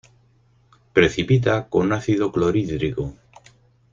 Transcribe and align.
Precipita 0.93 1.67
con 1.69 1.93
ácido 1.93 2.31
clorhídrico. 2.31 3.13